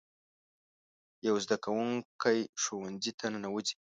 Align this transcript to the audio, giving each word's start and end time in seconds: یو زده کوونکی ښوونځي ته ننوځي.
یو 1.27 1.35
زده 1.43 1.57
کوونکی 1.63 2.39
ښوونځي 2.61 3.11
ته 3.19 3.25
ننوځي. 3.33 3.75